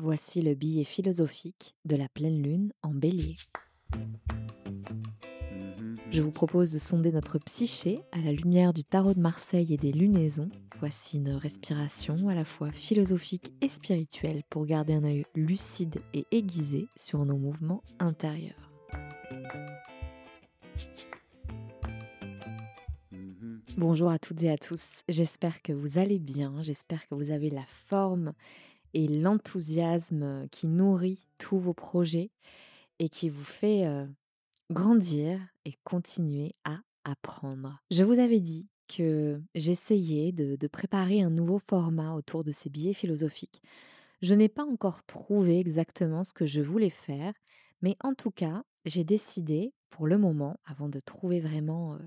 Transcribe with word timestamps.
Voici 0.00 0.42
le 0.42 0.54
billet 0.54 0.84
philosophique 0.84 1.74
de 1.84 1.96
la 1.96 2.08
pleine 2.08 2.40
lune 2.40 2.72
en 2.82 2.94
bélier. 2.94 3.34
Je 6.12 6.22
vous 6.22 6.30
propose 6.30 6.70
de 6.70 6.78
sonder 6.78 7.10
notre 7.10 7.40
psyché 7.40 7.96
à 8.12 8.18
la 8.18 8.30
lumière 8.30 8.72
du 8.72 8.84
tarot 8.84 9.14
de 9.14 9.18
Marseille 9.18 9.74
et 9.74 9.76
des 9.76 9.90
lunaisons. 9.90 10.50
Voici 10.78 11.16
une 11.16 11.30
respiration 11.30 12.28
à 12.28 12.34
la 12.36 12.44
fois 12.44 12.70
philosophique 12.70 13.52
et 13.60 13.68
spirituelle 13.68 14.44
pour 14.48 14.66
garder 14.66 14.94
un 14.94 15.02
œil 15.02 15.24
lucide 15.34 16.00
et 16.14 16.26
aiguisé 16.30 16.86
sur 16.94 17.24
nos 17.24 17.36
mouvements 17.36 17.82
intérieurs. 17.98 18.70
Bonjour 23.76 24.10
à 24.10 24.20
toutes 24.20 24.44
et 24.44 24.50
à 24.50 24.58
tous, 24.58 25.02
j'espère 25.08 25.60
que 25.62 25.72
vous 25.72 25.98
allez 25.98 26.20
bien, 26.20 26.62
j'espère 26.62 27.06
que 27.08 27.16
vous 27.16 27.30
avez 27.30 27.50
la 27.50 27.66
forme 27.88 28.32
et 28.94 29.08
l'enthousiasme 29.08 30.48
qui 30.50 30.66
nourrit 30.66 31.28
tous 31.38 31.58
vos 31.58 31.74
projets 31.74 32.30
et 32.98 33.08
qui 33.08 33.28
vous 33.28 33.44
fait 33.44 33.86
grandir 34.70 35.40
et 35.64 35.74
continuer 35.84 36.54
à 36.64 36.78
apprendre. 37.04 37.80
Je 37.90 38.04
vous 38.04 38.18
avais 38.18 38.40
dit 38.40 38.68
que 38.88 39.40
j'essayais 39.54 40.32
de, 40.32 40.66
préparer 40.66 41.22
un 41.22 41.30
nouveau 41.30 41.58
format 41.58 42.14
autour 42.14 42.42
de 42.42 42.52
ces 42.52 42.70
billets 42.70 42.94
philosophiques. 42.94 43.62
Je 44.22 44.34
n'ai 44.34 44.48
pas 44.48 44.64
encore 44.64 45.04
trouvé 45.04 45.58
exactement 45.58 46.24
ce 46.24 46.32
que 46.32 46.46
je 46.46 46.60
voulais 46.60 46.90
faire, 46.90 47.32
mais 47.82 47.96
en 48.02 48.14
tout 48.14 48.30
cas, 48.30 48.64
j'ai 48.84 49.04
décidé, 49.04 49.72
pour 49.90 50.06
le 50.06 50.18
moment, 50.18 50.58
avant 50.64 50.88
de 50.88 51.00
trouver 51.00 51.40
vraiment 51.40 51.98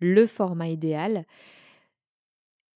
le 0.00 0.26
format 0.26 0.68
idéal, 0.68 1.24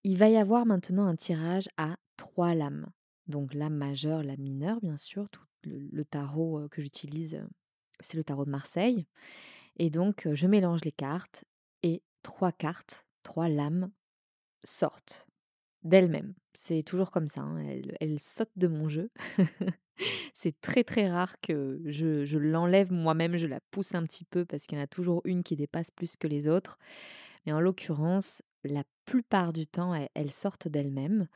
il 0.05 0.17
va 0.17 0.29
y 0.29 0.37
avoir 0.37 0.65
maintenant 0.65 1.07
un 1.07 1.17
tirage 1.17 1.69
à 1.77 1.97
trois 2.17 2.55
lames. 2.55 2.87
Donc 3.29 3.55
lame 3.55 3.75
majeure, 3.75 4.23
lame 4.23 4.41
mineure, 4.41 4.81
bien 4.81 4.97
sûr. 4.97 5.29
Tout 5.31 5.43
le, 5.65 6.05
tarot 6.05 6.69
que 6.71 6.81
j'utilise, 6.81 7.43
c'est 8.01 8.17
le 8.17 8.25
tarot 8.25 8.45
de 8.45 8.51
Marseille. 8.51 9.07
Et 9.79 9.91
donc, 9.91 10.29
je 10.33 10.47
mélange 10.47 10.85
les 10.85 10.93
cartes 10.93 11.45
et 11.83 12.03
trois 12.23 12.53
cartes, 12.53 13.05
trois 13.23 13.49
lames 13.49 13.91
sortent 14.63 15.27
d'elles-mêmes. 15.83 16.35
C'est 16.55 16.83
toujours 16.83 17.11
comme 17.11 17.29
ça, 17.29 17.43
hein, 17.43 17.63
elles, 18.01 18.19
sautent 18.19 18.57
de 18.57 18.69
mon 18.69 18.89
jeu. 18.89 19.11
c'est 20.35 20.59
très 20.61 20.85
très 20.85 21.11
rare 21.11 21.39
que 21.41 21.81
je, 21.85 22.25
je 22.25 22.39
l'enlève 22.39 22.93
moi-même, 22.93 23.37
je 23.37 23.47
la 23.47 23.61
pousse 23.71 23.95
un 23.95 24.05
petit 24.05 24.25
peu 24.25 24.45
parce 24.45 24.67
qu'il 24.67 24.79
y 24.79 24.81
en 24.81 24.85
a 24.85 24.89
toujours 24.89 25.21
une 25.25 25.43
qui 25.43 25.57
dépasse 25.57 25.91
plus 25.91 26.17
que 26.17 26.27
les 26.27 26.49
autres. 26.49 26.79
Mais 27.45 27.53
en 27.53 27.61
l'occurrence, 27.61 28.43
la 28.65 28.85
plupart 29.05 29.53
du 29.53 29.67
temps, 29.67 29.95
elles 30.15 30.33
sortent 30.33 30.69
d'elles-mêmes. 30.69 31.29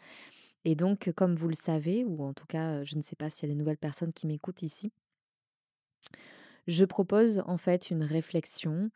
Et 0.64 0.74
donc, 0.74 1.12
comme 1.16 1.34
vous 1.36 1.48
le 1.48 1.54
savez, 1.54 2.04
ou 2.04 2.22
en 2.22 2.34
tout 2.34 2.46
cas, 2.46 2.84
je 2.84 2.96
ne 2.96 3.02
sais 3.02 3.16
pas 3.16 3.30
s'il 3.30 3.48
y 3.48 3.52
a 3.52 3.54
des 3.54 3.58
nouvelles 3.58 3.78
personnes 3.78 4.12
qui 4.12 4.26
m'écoutent 4.26 4.62
ici, 4.62 4.92
je 6.66 6.84
propose 6.84 7.42
en 7.46 7.56
fait 7.56 7.90
une 7.90 8.02
réflexion 8.02 8.90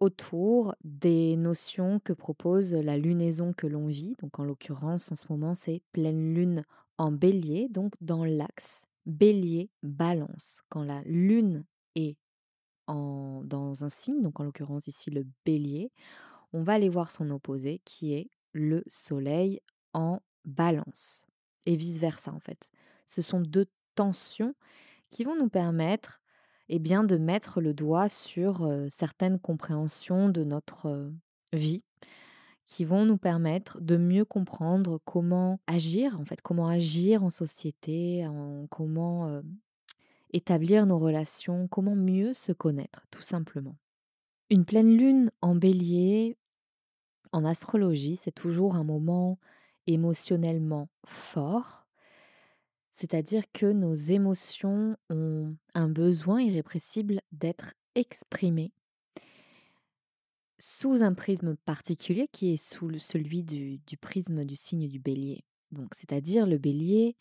autour 0.00 0.74
des 0.84 1.36
notions 1.36 2.00
que 2.00 2.12
propose 2.12 2.72
la 2.72 2.96
lunaison 2.96 3.52
que 3.52 3.66
l'on 3.66 3.88
vit. 3.88 4.14
Donc 4.20 4.38
en 4.38 4.44
l'occurrence, 4.44 5.10
en 5.10 5.16
ce 5.16 5.26
moment, 5.30 5.54
c'est 5.54 5.82
pleine 5.92 6.34
lune 6.34 6.64
en 6.98 7.12
bélier, 7.12 7.68
donc 7.68 7.94
dans 8.00 8.24
l'axe 8.24 8.84
bélier-balance. 9.06 10.62
Quand 10.68 10.84
la 10.84 11.02
lune 11.02 11.64
est 11.94 12.16
en, 12.86 13.42
dans 13.44 13.84
un 13.84 13.88
signe, 13.88 14.22
donc 14.22 14.38
en 14.40 14.44
l'occurrence 14.44 14.86
ici 14.86 15.10
le 15.10 15.26
bélier, 15.44 15.90
on 16.52 16.62
va 16.62 16.74
aller 16.74 16.88
voir 16.88 17.10
son 17.10 17.30
opposé 17.30 17.80
qui 17.84 18.14
est 18.14 18.30
le 18.52 18.84
soleil 18.86 19.60
en 19.92 20.20
balance 20.44 21.26
et 21.66 21.76
vice-versa 21.76 22.32
en 22.32 22.40
fait. 22.40 22.70
Ce 23.06 23.22
sont 23.22 23.40
deux 23.40 23.66
tensions 23.94 24.54
qui 25.10 25.24
vont 25.24 25.36
nous 25.36 25.48
permettre 25.48 26.20
eh 26.68 26.78
bien, 26.78 27.02
de 27.02 27.16
mettre 27.16 27.60
le 27.60 27.72
doigt 27.72 28.08
sur 28.08 28.70
certaines 28.90 29.38
compréhensions 29.38 30.28
de 30.28 30.44
notre 30.44 31.10
vie 31.52 31.82
qui 32.66 32.84
vont 32.84 33.06
nous 33.06 33.16
permettre 33.16 33.80
de 33.80 33.96
mieux 33.96 34.26
comprendre 34.26 35.00
comment 35.06 35.58
agir, 35.66 36.20
en 36.20 36.26
fait, 36.26 36.42
comment 36.42 36.68
agir 36.68 37.24
en 37.24 37.30
société, 37.30 38.26
en 38.26 38.66
comment 38.68 39.40
établir 40.34 40.84
nos 40.84 40.98
relations, 40.98 41.68
comment 41.68 41.94
mieux 41.94 42.34
se 42.34 42.52
connaître, 42.52 43.06
tout 43.10 43.22
simplement. 43.22 43.76
Une 44.50 44.66
pleine 44.66 44.94
lune 44.94 45.30
en 45.40 45.54
bélier, 45.54 46.36
en 47.32 47.46
astrologie, 47.46 48.16
c'est 48.16 48.32
toujours 48.32 48.76
un 48.76 48.84
moment 48.84 49.38
émotionnellement 49.88 50.88
fort, 51.04 51.86
c'est-à-dire 52.92 53.44
que 53.52 53.66
nos 53.66 53.94
émotions 53.94 54.96
ont 55.10 55.56
un 55.74 55.88
besoin 55.88 56.40
irrépressible 56.40 57.20
d'être 57.32 57.74
exprimées 57.94 58.72
sous 60.58 61.02
un 61.02 61.14
prisme 61.14 61.56
particulier 61.64 62.28
qui 62.32 62.52
est 62.52 62.56
sous 62.56 62.98
celui 62.98 63.42
du, 63.42 63.80
prisme 64.00 64.44
du 64.44 64.56
signe 64.56 64.88
du 64.88 64.98
bélier. 64.98 65.44
Donc, 65.70 65.94
c'est-à-dire 65.94 66.46
le 66.46 66.58
bélier, 66.58 67.16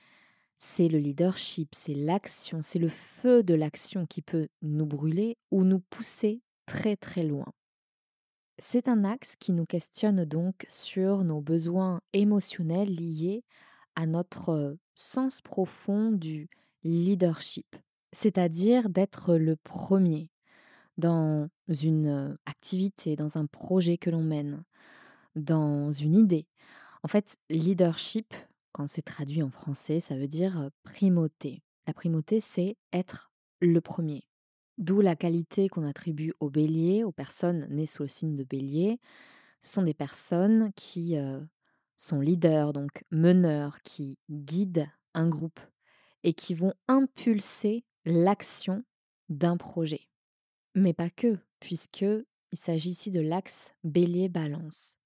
c'est 0.57 0.88
le 0.88 0.97
leadership, 0.97 1.75
c'est 1.75 1.94
l'action, 1.94 2.61
c'est 2.63 2.79
le 2.79 2.89
feu 2.89 3.44
de 3.44 3.53
l'action 3.53 4.05
qui 4.07 4.22
peut 4.22 4.47
nous 4.63 4.85
brûler 4.85 5.38
ou 5.51 5.63
nous 5.63 5.79
pousser 5.79 6.41
très 6.66 6.95
très 6.95 7.23
loin. 7.23 7.53
C'est 8.59 8.88
un 8.88 9.03
axe 9.03 9.35
qui 9.35 9.51
nous 9.51 9.66
questionne 9.66 10.25
donc 10.25 10.66
sur 10.68 11.23
nos 11.23 11.41
besoins 11.41 12.01
émotionnels 12.13 12.94
liés 12.94 13.44
à 13.95 14.07
notre 14.07 14.78
sens 14.95 15.41
profond 15.41 16.12
du 16.12 16.50
leadership, 16.84 17.75
c'est-à-dire 18.13 18.90
d'être 18.90 19.35
le 19.35 19.56
premier 19.57 20.31
dans 20.97 21.50
une 21.67 22.35
activité, 22.47 23.16
dans 23.16 23.38
un 23.38 23.46
projet 23.46 23.97
que 23.97 24.09
l'on 24.09 24.23
mène, 24.23 24.63
dans 25.35 25.91
une 25.91 26.16
idée. 26.16 26.47
En 27.03 27.07
fait, 27.07 27.38
leadership, 27.50 28.34
quand 28.72 28.88
c'est 28.88 29.03
traduit 29.03 29.44
en 29.44 29.51
français, 29.51 30.00
ça 30.00 30.16
veut 30.16 30.28
dire 30.28 30.69
primauté. 30.81 31.62
La 31.85 31.94
primauté, 31.94 32.40
c'est 32.40 32.75
être 32.91 33.31
le 33.59 33.81
premier. 33.81 34.27
D'où 34.78 35.02
la 35.02 35.16
qualité 35.16 35.70
qu'on 35.70 35.84
attribue 35.84 36.34
aux 36.40 36.50
béliers, 36.50 37.04
aux 37.04 37.12
personnes 37.12 37.68
nées 37.70 37.88
sous 37.88 38.04
le 38.04 38.10
signe 38.10 38.36
de 38.36 38.44
bélier. 38.44 39.00
Ce 39.60 39.74
sont 39.74 39.82
des 39.82 39.96
personnes 39.96 40.72
qui 40.76 41.18
sont 41.96 42.20
leaders, 42.20 42.74
donc 42.74 43.04
meneurs, 43.10 43.82
qui 43.82 44.20
guident 44.30 44.88
un 45.16 45.28
groupe 45.28 45.60
et 46.24 46.34
qui 46.34 46.54
vont 46.54 46.74
impulser 46.88 47.86
l'action 48.06 48.84
d'un 49.30 49.58
projet. 49.58 50.08
Mais 50.76 50.94
pas 50.94 51.09
que, 51.09 51.40
puisque 51.59 52.06
il 52.52 52.58
s'agit 52.58 52.92
ici 52.92 53.09
de 53.12 53.20
l'axe 53.20 53.72
bélier-balance. 53.84 55.00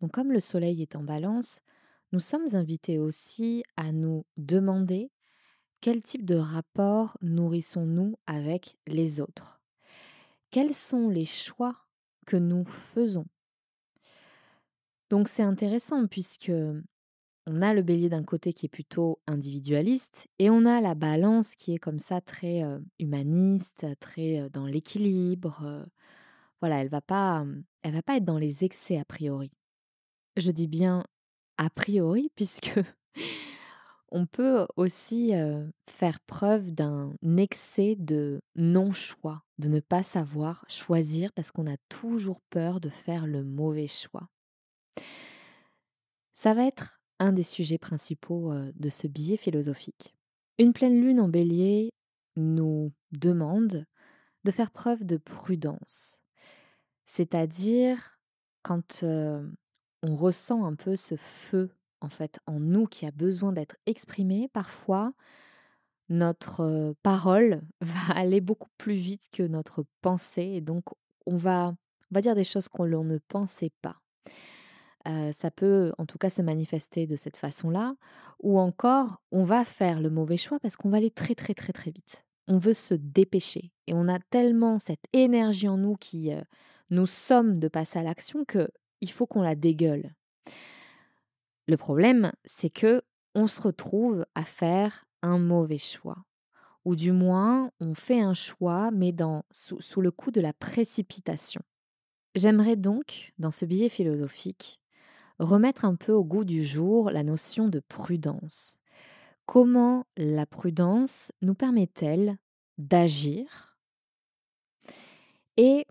Donc 0.00 0.12
comme 0.12 0.32
le 0.32 0.40
soleil 0.40 0.82
est 0.82 0.94
en 0.94 1.02
balance, 1.02 1.60
nous 2.12 2.20
sommes 2.20 2.54
invités 2.54 2.98
aussi 2.98 3.64
à 3.76 3.90
nous 3.90 4.24
demander 4.36 5.10
quel 5.80 6.02
type 6.02 6.24
de 6.24 6.36
rapport 6.36 7.16
nourrissons-nous 7.22 8.16
avec 8.26 8.76
les 8.86 9.20
autres? 9.20 9.60
Quels 10.50 10.74
sont 10.74 11.08
les 11.08 11.24
choix 11.24 11.76
que 12.26 12.36
nous 12.36 12.64
faisons? 12.64 13.26
Donc 15.10 15.28
c'est 15.28 15.42
intéressant 15.42 16.06
puisque 16.06 16.52
on 17.46 17.62
a 17.62 17.74
le 17.74 17.82
bélier 17.82 18.08
d'un 18.08 18.24
côté 18.24 18.52
qui 18.52 18.66
est 18.66 18.70
plutôt 18.70 19.20
individualiste 19.26 20.26
et 20.38 20.50
on 20.50 20.64
a 20.66 20.80
la 20.80 20.94
balance 20.94 21.54
qui 21.54 21.74
est 21.74 21.78
comme 21.78 22.00
ça 22.00 22.20
très 22.20 22.62
humaniste, 22.98 23.86
très 24.00 24.50
dans 24.50 24.66
l'équilibre. 24.66 25.86
voilà, 26.60 26.80
elle 26.82 26.88
va 26.88 27.00
pas 27.00 27.44
elle 27.82 27.92
va 27.92 28.02
pas 28.02 28.16
être 28.16 28.24
dans 28.24 28.38
les 28.38 28.64
excès 28.64 28.98
a 28.98 29.04
priori. 29.04 29.52
Je 30.36 30.50
dis 30.50 30.66
bien 30.66 31.04
a 31.56 31.70
priori 31.70 32.30
puisque 32.34 32.80
on 34.12 34.26
peut 34.26 34.66
aussi 34.76 35.32
faire 35.88 36.20
preuve 36.20 36.70
d'un 36.70 37.14
excès 37.36 37.96
de 37.98 38.40
non-choix, 38.54 39.42
de 39.58 39.68
ne 39.68 39.80
pas 39.80 40.02
savoir 40.02 40.64
choisir 40.68 41.32
parce 41.32 41.50
qu'on 41.50 41.66
a 41.66 41.76
toujours 41.88 42.40
peur 42.50 42.80
de 42.80 42.88
faire 42.88 43.26
le 43.26 43.42
mauvais 43.42 43.88
choix. 43.88 44.28
Ça 46.34 46.54
va 46.54 46.66
être 46.66 47.00
un 47.18 47.32
des 47.32 47.42
sujets 47.42 47.78
principaux 47.78 48.52
de 48.74 48.88
ce 48.88 49.06
billet 49.06 49.36
philosophique. 49.36 50.14
Une 50.58 50.72
pleine 50.72 51.00
lune 51.00 51.20
en 51.20 51.28
bélier 51.28 51.90
nous 52.36 52.92
demande 53.12 53.86
de 54.44 54.50
faire 54.50 54.70
preuve 54.70 55.04
de 55.04 55.16
prudence, 55.16 56.22
c'est-à-dire 57.06 58.20
quand 58.62 59.02
on 59.02 60.14
ressent 60.14 60.64
un 60.64 60.74
peu 60.74 60.94
ce 60.94 61.16
feu 61.16 61.70
en 62.00 62.08
fait 62.08 62.38
en 62.46 62.60
nous 62.60 62.86
qui 62.86 63.06
a 63.06 63.10
besoin 63.10 63.52
d'être 63.52 63.76
exprimé, 63.86 64.48
parfois 64.52 65.12
notre 66.08 66.94
parole 67.02 67.62
va 67.80 68.14
aller 68.14 68.40
beaucoup 68.40 68.70
plus 68.78 68.94
vite 68.94 69.28
que 69.32 69.42
notre 69.42 69.84
pensée 70.02 70.42
et 70.42 70.60
donc 70.60 70.84
on 71.26 71.36
va, 71.36 71.74
on 72.10 72.14
va 72.14 72.20
dire 72.20 72.34
des 72.34 72.44
choses 72.44 72.68
qu'on 72.68 72.86
ne 72.86 73.18
pensait 73.18 73.72
pas. 73.82 73.96
ça 75.04 75.50
peut 75.50 75.92
en 75.98 76.06
tout 76.06 76.18
cas 76.18 76.30
se 76.30 76.42
manifester 76.42 77.06
de 77.06 77.16
cette 77.16 77.36
façon-là 77.36 77.96
ou 78.40 78.58
encore 78.58 79.20
on 79.32 79.44
va 79.44 79.64
faire 79.64 80.00
le 80.00 80.10
mauvais 80.10 80.36
choix 80.36 80.58
parce 80.60 80.76
qu'on 80.76 80.90
va 80.90 80.98
aller 80.98 81.10
très, 81.10 81.34
très, 81.34 81.54
très, 81.54 81.72
très 81.72 81.90
vite. 81.90 82.24
On 82.48 82.58
veut 82.58 82.74
se 82.74 82.94
dépêcher 82.94 83.72
et 83.88 83.94
on 83.94 84.06
a 84.06 84.20
tellement 84.30 84.78
cette 84.78 85.04
énergie 85.12 85.68
en 85.68 85.78
nous 85.78 85.96
qui, 85.96 86.30
nous 86.90 87.06
sommes 87.06 87.58
de 87.58 87.68
passer 87.68 87.98
à 87.98 88.02
l'action 88.02 88.44
qu'il 88.44 89.10
faut 89.10 89.26
qu'on 89.26 89.42
la 89.42 89.54
dégueule. 89.54 90.14
Le 91.66 91.76
problème, 91.76 92.32
c'est 92.44 92.70
que 92.70 93.02
on 93.34 93.46
se 93.46 93.60
retrouve 93.60 94.24
à 94.34 94.44
faire 94.44 95.04
un 95.22 95.38
mauvais 95.38 95.78
choix. 95.78 96.24
Ou 96.84 96.94
du 96.94 97.12
moins, 97.12 97.72
on 97.80 97.94
fait 97.94 98.20
un 98.20 98.34
choix, 98.34 98.90
mais 98.92 99.12
dans, 99.12 99.44
sous, 99.50 99.80
sous 99.80 100.00
le 100.00 100.10
coup 100.10 100.30
de 100.30 100.40
la 100.40 100.52
précipitation. 100.52 101.60
J'aimerais 102.36 102.76
donc, 102.76 103.32
dans 103.38 103.50
ce 103.50 103.64
billet 103.64 103.88
philosophique, 103.88 104.80
remettre 105.38 105.84
un 105.84 105.96
peu 105.96 106.12
au 106.12 106.24
goût 106.24 106.44
du 106.44 106.64
jour 106.64 107.10
la 107.10 107.22
notion 107.22 107.68
de 107.68 107.80
prudence. 107.80 108.78
Comment 109.46 110.06
la 110.16 110.46
prudence 110.46 111.32
nous 111.42 111.54
permet-elle 111.54 112.38
d'agir? 112.78 113.76
Et 115.56 115.86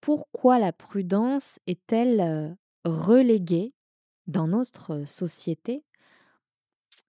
pourquoi 0.00 0.58
la 0.58 0.72
prudence 0.72 1.58
est-elle 1.66 2.56
reléguée 2.84 3.74
dans 4.26 4.48
notre 4.48 5.04
société 5.06 5.84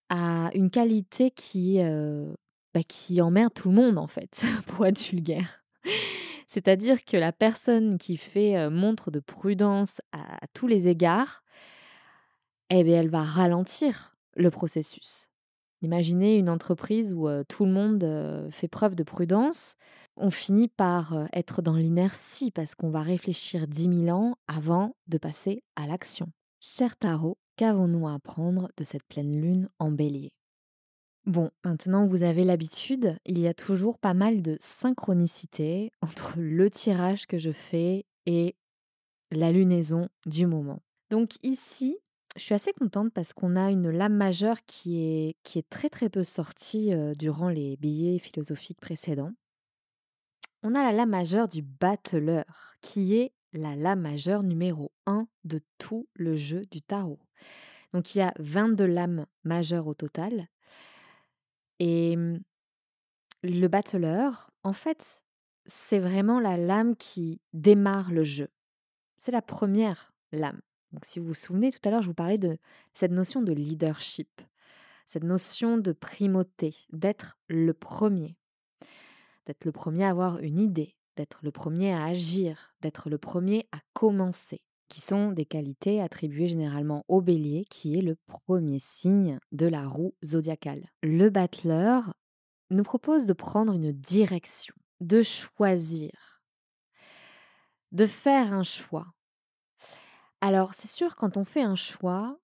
à 0.10 0.50
une 0.54 0.72
qualité 0.72 1.32
qui, 1.32 1.80
bah, 2.74 2.84
qui 2.88 3.22
emmerde 3.22 3.54
tout 3.54 3.70
le 3.70 3.76
monde 3.76 3.98
en 3.98 4.08
fait, 4.08 4.42
pour 4.68 4.86
être 4.86 5.02
vulgaire. 5.02 5.64
C'est-à-dire 6.48 7.04
que 7.04 7.18
la 7.18 7.34
personne 7.34 7.98
qui 7.98 8.16
fait 8.16 8.70
montre 8.70 9.12
de 9.12 9.20
prudence 9.20 10.00
à, 10.14 10.40
tous 10.54 10.68
les 10.68 10.88
égards, 10.88 11.44
eh 12.70 12.84
bien, 12.84 13.02
elle 13.02 13.10
va 13.10 13.22
ralentir 13.22 14.16
le 14.36 14.50
processus. 14.50 15.30
Imaginez 15.82 16.38
une 16.38 16.50
entreprise 16.50 17.14
où 17.14 17.28
tout 17.50 17.66
le 17.66 17.72
monde 17.72 18.50
fait 18.52 18.70
preuve 18.70 18.96
de 18.96 19.04
prudence. 19.04 19.76
On 20.16 20.32
finit 20.32 20.70
par 20.70 21.28
être 21.34 21.62
dans 21.62 21.76
l'inertie 21.76 22.52
parce 22.52 22.76
qu'on 22.76 22.90
va 22.90 23.02
réfléchir 23.02 23.68
dix 23.68 23.90
mille 23.90 24.10
ans 24.10 24.38
avant 24.48 24.96
de 25.08 25.18
passer 25.18 25.64
à 25.76 25.86
l'action. 25.86 26.32
Cher 26.70 26.98
tarot, 26.98 27.38
qu'avons-nous 27.56 28.08
à 28.08 28.16
apprendre 28.16 28.68
de 28.76 28.84
cette 28.84 29.06
pleine 29.06 29.40
lune 29.40 29.70
en 29.80 29.90
bélier? 29.90 30.34
Bon, 31.26 31.50
maintenant 31.64 32.06
vous 32.06 32.24
avez 32.24 32.44
l'habitude, 32.44 33.18
il 33.26 33.40
y 33.40 33.48
a 33.48 33.54
toujours 33.54 33.98
pas 33.98 34.14
mal 34.14 34.42
de 34.42 34.58
synchronicité 34.60 35.92
entre 36.02 36.34
le 36.38 36.70
tirage 36.70 37.26
que 37.26 37.38
je 37.38 37.52
fais 37.52 38.06
et 38.26 38.58
la 39.32 39.54
lunaison 39.54 40.10
du 40.26 40.46
moment. 40.46 40.82
Donc 41.10 41.38
ici, 41.42 41.98
je 42.36 42.44
suis 42.44 42.54
assez 42.54 42.74
contente 42.74 43.14
parce 43.14 43.32
qu'on 43.32 43.56
a 43.56 43.72
une 43.72 43.90
lame 43.90 44.16
majeure 44.16 44.58
qui 44.66 45.02
est, 45.02 45.38
qui 45.44 45.60
est 45.60 45.70
très 45.70 45.90
très 45.90 46.10
peu 46.10 46.26
sortie 46.26 46.92
durant 47.18 47.50
les 47.50 47.78
billets 47.78 48.20
philosophiques 48.20 48.82
précédents. 48.82 49.32
On 50.64 50.76
a 50.76 50.84
la 50.84 50.92
lame 50.92 51.12
majeure 51.12 51.48
du 51.48 51.62
battleur, 51.62 52.76
qui 52.82 53.16
est 53.16 53.32
la 53.54 53.76
lame 53.76 54.02
majeure 54.02 54.44
numéro 54.44 54.92
1 55.06 55.28
de 55.44 55.62
tout 55.78 56.08
le 56.14 56.36
jeu 56.36 56.66
du 56.72 56.82
tarot. 56.82 57.20
Donc 57.94 58.16
il 58.16 58.20
y 58.20 58.22
a 58.22 58.34
22 58.40 58.86
lames 58.86 59.26
majeures 59.44 59.88
au 59.88 59.94
total. 59.94 60.48
Et 61.80 62.16
mmh, 62.16 62.40
le 63.44 63.68
battleur, 63.68 64.52
en 64.64 64.74
fait, 64.74 65.22
c'est 65.66 66.00
vraiment 66.00 66.40
la 66.40 66.58
lame 66.58 66.96
qui 66.96 67.42
démarre 67.54 68.12
le 68.12 68.24
jeu. 68.24 68.50
C'est 69.18 69.32
la 69.32 69.42
première 69.42 70.14
lame. 70.32 70.62
Donc 70.92 71.06
si 71.06 71.20
vous 71.20 71.28
vous 71.28 71.34
souvenez, 71.34 71.72
tout 71.72 71.80
à 71.86 71.92
l'heure, 71.92 72.02
je 72.02 72.08
vous 72.08 72.14
parlais 72.14 72.38
de 72.38 72.58
cette 72.94 73.12
notion 73.12 73.42
de 73.42 73.52
leadership, 73.52 74.42
cette 75.06 75.24
notion 75.24 75.78
de 75.78 75.92
primauté, 75.92 76.76
d'être 76.92 77.38
le 77.48 77.74
premier, 77.74 78.38
d'être 79.46 79.66
le 79.66 79.72
premier 79.72 80.06
à 80.06 80.10
avoir 80.10 80.40
une 80.40 80.60
idée, 80.60 80.96
d'être 81.18 81.40
le 81.42 81.52
premier 81.52 81.94
à 81.94 82.06
agir, 82.06 82.74
d'être 82.82 83.10
le 83.10 83.18
premier 83.18 83.68
à 83.72 83.80
commencer, 83.94 84.62
qui 84.88 85.02
sont 85.02 85.32
des 85.32 85.46
qualités 85.46 86.02
attribuées 86.02 86.48
généralement 86.48 87.04
au 87.08 87.22
bélier, 87.22 87.66
qui 87.70 87.98
est 87.98 88.02
le 88.02 88.16
premier 88.28 88.80
signe 88.80 89.40
de 89.52 89.66
la 89.66 89.88
roue 89.88 90.16
zodiacale. 90.24 90.90
Le 91.04 91.30
battleur 91.30 92.14
nous 92.70 92.84
propose 92.84 93.26
de 93.26 93.34
prendre 93.34 93.74
une 93.74 93.92
direction, 93.92 94.76
de 95.02 95.24
choisir, 95.24 96.42
de 97.92 98.06
faire 98.06 98.54
un 98.54 98.64
choix. 98.64 99.08
Alors 100.40 100.74
c'est 100.74 100.90
sûr, 100.90 101.16
quand 101.16 101.36
on 101.36 101.46
fait 101.46 101.64
un 101.64 101.76
choix, 101.76 102.38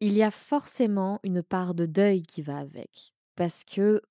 il 0.00 0.12
y 0.12 0.22
a 0.22 0.30
forcément 0.30 1.18
une 1.22 1.42
part 1.42 1.74
de 1.74 1.86
deuil 1.86 2.22
qui 2.22 2.42
va 2.42 2.58
avec, 2.58 3.14
parce 3.36 3.64
que 3.64 4.02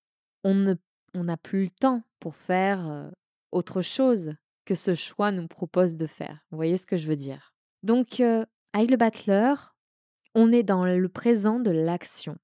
on 0.43 0.55
ne 0.55 0.75
on 1.13 1.23
n'a 1.25 1.37
plus 1.37 1.63
le 1.63 1.69
temps 1.69 2.03
pour 2.19 2.35
faire 2.35 3.11
autre 3.51 3.81
chose 3.81 4.33
que 4.65 4.75
ce 4.75 4.95
choix 4.95 5.31
nous 5.31 5.47
propose 5.47 5.95
de 5.95 6.07
faire. 6.07 6.45
Vous 6.51 6.57
voyez 6.57 6.77
ce 6.77 6.85
que 6.85 6.97
je 6.97 7.07
veux 7.07 7.15
dire? 7.15 7.53
Donc, 7.83 8.19
avec 8.73 8.91
le 8.91 8.97
battleur, 8.97 9.75
on 10.35 10.51
est 10.51 10.63
dans 10.63 10.85
le 10.85 11.09
présent 11.09 11.59
de 11.59 11.71
l'action. 11.71 12.37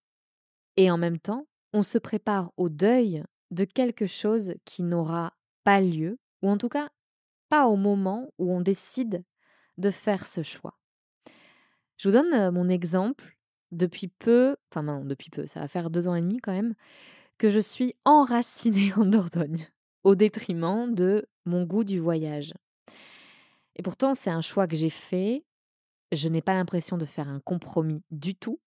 Et 0.78 0.90
en 0.90 0.98
même 0.98 1.20
temps, 1.20 1.48
on 1.74 1.84
se 1.84 1.98
prépare 1.98 2.52
au 2.58 2.70
deuil 2.70 3.24
de 3.52 3.66
quelque 3.66 4.08
chose 4.08 4.56
qui 4.66 4.84
n'aura 4.84 5.34
pas 5.64 5.82
lieu, 5.82 6.18
ou 6.42 6.50
en 6.50 6.58
tout 6.58 6.70
cas 6.70 6.90
pas 7.50 7.68
au 7.68 7.76
moment 7.76 8.34
où 8.38 8.52
on 8.52 8.62
décide 8.62 9.24
de 9.78 9.92
faire 9.92 10.26
ce 10.26 10.42
choix. 10.42 10.80
Je 11.98 12.10
vous 12.10 12.14
donne 12.14 12.52
mon 12.52 12.70
exemple. 12.70 13.38
Depuis 13.72 14.08
peu, 14.08 14.56
enfin 14.72 14.84
non, 14.84 15.04
depuis 15.04 15.30
peu, 15.30 15.48
ça 15.48 15.60
va 15.60 15.68
faire 15.68 15.90
deux 15.90 16.08
ans 16.08 16.16
et 16.16 16.22
demi 16.22 16.38
quand 16.40 16.54
même, 16.54 16.76
que 17.38 17.50
je 17.50 17.60
suis 17.60 17.96
enracinée 18.06 18.94
en 18.98 19.06
Dordogne 19.06 19.68
au 20.06 20.16
détriment 20.16 20.94
de 20.94 21.28
mon 21.46 21.64
goût 21.64 21.84
du 21.84 22.00
voyage. 22.00 22.54
Et 23.76 23.84
pourtant, 23.84 24.14
c'est 24.14 24.30
un 24.30 24.40
choix 24.40 24.68
que 24.68 24.76
j'ai 24.78 24.92
fait. 24.92 25.44
Je 26.12 26.30
n'ai 26.30 26.42
pas 26.42 26.54
l'impression 26.54 26.98
de 26.98 27.06
faire 27.06 27.28
un 27.28 27.40
compromis 27.40 28.04
du 28.12 28.36
tout, 28.36 28.62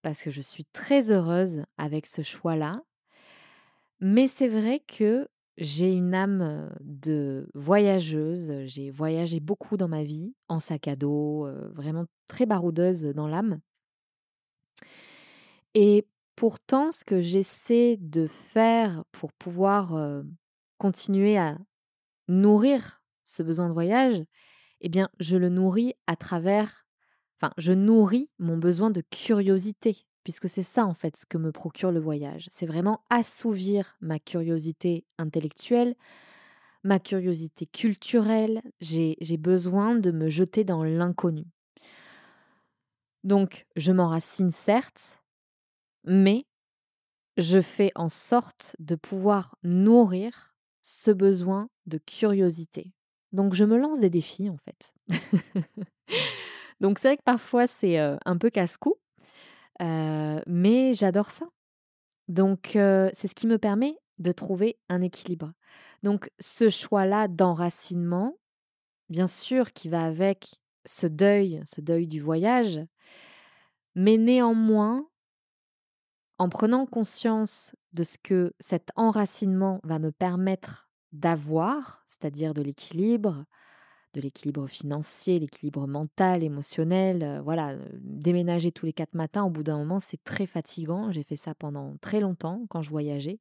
parce 0.00 0.22
que 0.22 0.30
je 0.30 0.40
suis 0.40 0.64
très 0.66 1.10
heureuse 1.10 1.64
avec 1.76 2.06
ce 2.06 2.22
choix-là. 2.22 2.82
Mais 4.00 4.28
c'est 4.28 4.48
vrai 4.48 4.80
que 4.86 5.28
j'ai 5.58 5.92
une 5.92 6.14
âme 6.14 6.70
de 6.80 7.50
voyageuse. 7.54 8.52
J'ai 8.66 8.90
voyagé 8.90 9.40
beaucoup 9.40 9.76
dans 9.76 9.88
ma 9.88 10.04
vie, 10.04 10.34
en 10.48 10.60
sac 10.60 10.86
à 10.86 10.94
dos, 10.94 11.48
vraiment 11.72 12.06
très 12.28 12.46
baroudeuse 12.46 13.02
dans 13.06 13.26
l'âme. 13.26 13.58
Et 15.74 16.06
pourtant, 16.36 16.92
ce 16.92 17.04
que 17.04 17.20
j'essaie 17.20 17.96
de 17.96 18.26
faire 18.28 19.04
pour 19.10 19.32
pouvoir 19.32 20.22
continuer 20.78 21.38
à 21.38 21.58
nourrir 22.28 23.02
ce 23.24 23.42
besoin 23.42 23.68
de 23.68 23.74
voyage, 23.74 24.22
eh 24.80 24.88
bien, 24.88 25.08
je 25.20 25.36
le 25.36 25.48
nourris 25.48 25.94
à 26.06 26.16
travers, 26.16 26.86
enfin, 27.40 27.52
je 27.58 27.72
nourris 27.72 28.30
mon 28.38 28.58
besoin 28.58 28.90
de 28.90 29.02
curiosité, 29.02 30.06
puisque 30.24 30.48
c'est 30.48 30.62
ça 30.62 30.86
en 30.86 30.94
fait 30.94 31.16
ce 31.16 31.26
que 31.26 31.38
me 31.38 31.52
procure 31.52 31.92
le 31.92 32.00
voyage. 32.00 32.46
C'est 32.50 32.66
vraiment 32.66 33.02
assouvir 33.10 33.96
ma 34.00 34.18
curiosité 34.18 35.06
intellectuelle, 35.18 35.96
ma 36.84 36.98
curiosité 37.00 37.66
culturelle. 37.66 38.62
J'ai 38.80 39.16
besoin 39.38 39.96
de 39.96 40.10
me 40.10 40.28
jeter 40.28 40.64
dans 40.64 40.84
l'inconnu. 40.84 41.46
Donc, 43.24 43.66
je 43.76 43.92
m'enracine 43.92 44.52
certes, 44.52 45.20
mais 46.04 46.46
je 47.38 47.60
fais 47.60 47.92
en 47.94 48.08
sorte 48.08 48.76
de 48.80 48.94
pouvoir 48.96 49.56
nourrir 49.62 50.55
ce 50.88 51.10
besoin 51.10 51.68
de 51.86 51.98
curiosité. 51.98 52.92
Donc 53.32 53.54
je 53.54 53.64
me 53.64 53.76
lance 53.76 53.98
des 53.98 54.08
défis 54.08 54.48
en 54.48 54.56
fait. 54.56 54.94
Donc 56.80 57.00
c'est 57.00 57.08
vrai 57.08 57.16
que 57.16 57.24
parfois 57.24 57.66
c'est 57.66 57.98
un 57.98 58.38
peu 58.38 58.50
casse-cou, 58.50 58.94
mais 59.80 60.94
j'adore 60.94 61.32
ça. 61.32 61.48
Donc 62.28 62.70
c'est 62.74 63.26
ce 63.26 63.34
qui 63.34 63.48
me 63.48 63.58
permet 63.58 63.98
de 64.20 64.30
trouver 64.30 64.78
un 64.88 65.02
équilibre. 65.02 65.52
Donc 66.04 66.30
ce 66.38 66.70
choix-là 66.70 67.26
d'enracinement, 67.26 68.36
bien 69.08 69.26
sûr 69.26 69.72
qui 69.72 69.88
va 69.88 70.04
avec 70.04 70.54
ce 70.84 71.08
deuil, 71.08 71.62
ce 71.64 71.80
deuil 71.80 72.06
du 72.06 72.20
voyage, 72.20 72.80
mais 73.96 74.18
néanmoins, 74.18 75.08
en 76.38 76.48
prenant 76.48 76.86
conscience 76.86 77.74
de 77.96 78.04
ce 78.04 78.18
que 78.22 78.52
cet 78.60 78.90
enracinement 78.94 79.80
va 79.82 79.98
me 79.98 80.12
permettre 80.12 80.88
d'avoir, 81.12 82.04
c'est-à-dire 82.06 82.52
de 82.52 82.60
l'équilibre, 82.62 83.46
de 84.12 84.20
l'équilibre 84.20 84.66
financier, 84.66 85.38
l'équilibre 85.38 85.86
mental, 85.86 86.42
émotionnel. 86.42 87.22
Euh, 87.22 87.40
voilà, 87.40 87.70
euh, 87.70 87.88
déménager 87.94 88.70
tous 88.70 88.86
les 88.86 88.92
quatre 88.92 89.14
matins, 89.14 89.44
au 89.44 89.50
bout 89.50 89.62
d'un 89.62 89.78
moment, 89.78 89.98
c'est 89.98 90.22
très 90.24 90.46
fatigant. 90.46 91.10
J'ai 91.10 91.22
fait 91.22 91.36
ça 91.36 91.54
pendant 91.54 91.96
très 91.98 92.20
longtemps 92.20 92.66
quand 92.68 92.82
je 92.82 92.90
voyageais. 92.90 93.40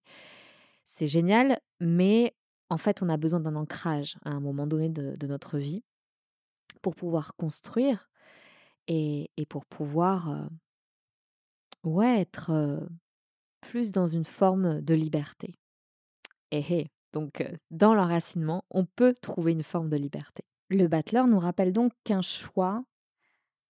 C'est 0.86 1.08
génial, 1.08 1.60
mais 1.82 2.34
en 2.70 2.78
fait, 2.78 3.02
on 3.04 3.10
a 3.10 3.18
besoin 3.18 3.42
d'un 3.42 3.56
ancrage 3.56 4.18
à 4.24 4.32
un 4.32 4.40
moment 4.40 4.68
donné 4.68 4.90
de, 4.90 5.28
notre 5.28 5.58
vie 5.58 5.84
pour 6.82 6.96
pouvoir 6.96 7.36
construire 7.36 8.10
et, 8.88 9.30
pour 9.50 9.66
pouvoir 9.66 10.50
ouais, 11.84 12.22
être 12.22 12.88
plus 13.70 13.92
dans 13.92 14.08
une 14.08 14.26
forme 14.26 14.82
de 14.82 14.94
liberté. 14.94 15.56
Et 16.52 16.60
hé, 16.60 16.92
donc 17.14 17.44
dans 17.72 17.94
l'enracinement, 17.94 18.64
on 18.70 18.86
peut 18.86 19.16
trouver 19.22 19.54
une 19.54 19.64
forme 19.64 19.90
de 19.90 19.98
liberté. 19.98 20.44
Le 20.70 20.88
battleur 20.88 21.28
nous 21.28 21.40
rappelle 21.40 21.74
donc 21.74 21.92
qu'un 22.04 22.22
choix 22.22 22.84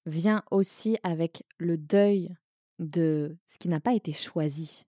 vient 0.05 0.43
aussi 0.51 0.97
avec 1.03 1.43
le 1.57 1.77
deuil 1.77 2.35
de 2.79 3.37
ce 3.45 3.57
qui 3.57 3.69
n'a 3.69 3.79
pas 3.79 3.93
été 3.93 4.13
choisi. 4.13 4.83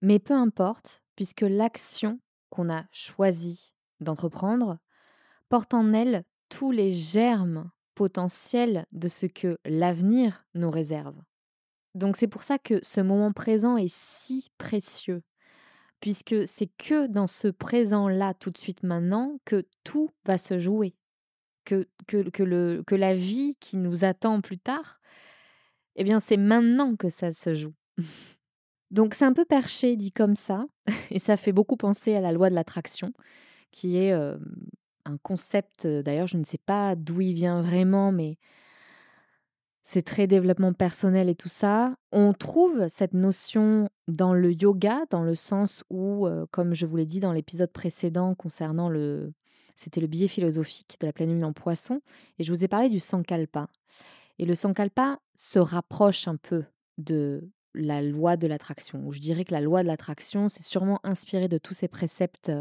Mais 0.00 0.18
peu 0.18 0.34
importe, 0.34 1.02
puisque 1.14 1.42
l'action 1.42 2.20
qu'on 2.50 2.70
a 2.70 2.84
choisi 2.90 3.74
d'entreprendre 4.00 4.78
porte 5.48 5.74
en 5.74 5.92
elle 5.92 6.24
tous 6.48 6.72
les 6.72 6.90
germes 6.90 7.70
potentiels 7.94 8.86
de 8.90 9.08
ce 9.08 9.26
que 9.26 9.58
l'avenir 9.64 10.44
nous 10.54 10.70
réserve. 10.70 11.22
Donc 11.94 12.16
c'est 12.16 12.28
pour 12.28 12.42
ça 12.42 12.58
que 12.58 12.80
ce 12.82 13.00
moment 13.00 13.32
présent 13.32 13.76
est 13.76 13.92
si 13.92 14.50
précieux, 14.58 15.22
puisque 16.00 16.46
c'est 16.46 16.70
que 16.78 17.06
dans 17.06 17.26
ce 17.26 17.48
présent-là, 17.48 18.34
tout 18.34 18.50
de 18.50 18.58
suite 18.58 18.82
maintenant, 18.82 19.38
que 19.44 19.66
tout 19.84 20.10
va 20.24 20.38
se 20.38 20.58
jouer, 20.58 20.94
que, 21.64 21.86
que, 22.06 22.28
que, 22.30 22.42
le, 22.42 22.82
que 22.86 22.94
la 22.94 23.14
vie 23.14 23.56
qui 23.60 23.76
nous 23.76 24.04
attend 24.04 24.40
plus 24.40 24.58
tard, 24.58 25.00
eh 25.96 26.04
bien 26.04 26.20
c'est 26.20 26.38
maintenant 26.38 26.96
que 26.96 27.08
ça 27.08 27.30
se 27.30 27.54
joue. 27.54 27.74
Donc 28.90 29.14
c'est 29.14 29.24
un 29.24 29.32
peu 29.32 29.44
perché 29.44 29.96
dit 29.96 30.12
comme 30.12 30.36
ça, 30.36 30.66
et 31.10 31.18
ça 31.18 31.36
fait 31.36 31.52
beaucoup 31.52 31.76
penser 31.76 32.14
à 32.14 32.20
la 32.20 32.32
loi 32.32 32.48
de 32.50 32.54
l'attraction, 32.54 33.12
qui 33.70 33.96
est 33.96 34.12
un 34.12 35.18
concept, 35.22 35.86
d'ailleurs 35.86 36.26
je 36.26 36.36
ne 36.36 36.44
sais 36.44 36.58
pas 36.58 36.94
d'où 36.94 37.20
il 37.20 37.34
vient 37.34 37.62
vraiment, 37.62 38.12
mais 38.12 38.38
c'est 39.84 40.02
très 40.02 40.26
développement 40.26 40.72
personnel 40.72 41.28
et 41.28 41.34
tout 41.34 41.48
ça. 41.48 41.94
On 42.12 42.32
trouve 42.32 42.88
cette 42.88 43.14
notion 43.14 43.88
dans 44.08 44.32
le 44.32 44.52
yoga, 44.52 45.00
dans 45.10 45.22
le 45.22 45.34
sens 45.34 45.84
où, 45.90 46.28
comme 46.50 46.74
je 46.74 46.86
vous 46.86 46.96
l'ai 46.96 47.06
dit 47.06 47.20
dans 47.20 47.32
l'épisode 47.32 47.72
précédent 47.72 48.34
concernant 48.34 48.88
le... 48.88 49.32
C'était 49.74 50.00
le 50.00 50.06
billet 50.06 50.28
philosophique 50.28 50.96
de 51.00 51.06
la 51.06 51.12
pleine 51.12 51.30
lune 51.30 51.44
en 51.44 51.52
poisson, 51.52 52.02
et 52.38 52.44
je 52.44 52.52
vous 52.52 52.62
ai 52.62 52.68
parlé 52.68 52.88
du 52.88 53.00
sankalpa. 53.00 53.66
Et 54.38 54.44
le 54.44 54.54
sankalpa 54.54 55.18
se 55.34 55.58
rapproche 55.58 56.28
un 56.28 56.36
peu 56.36 56.64
de 56.98 57.50
la 57.74 58.02
loi 58.02 58.36
de 58.36 58.46
l'attraction. 58.46 59.10
Je 59.10 59.18
dirais 59.18 59.44
que 59.44 59.52
la 59.52 59.62
loi 59.62 59.82
de 59.82 59.88
l'attraction, 59.88 60.48
c'est 60.48 60.62
sûrement 60.62 61.00
inspiré 61.02 61.48
de 61.48 61.58
tous 61.58 61.74
ces 61.74 61.88
préceptes 61.88 62.52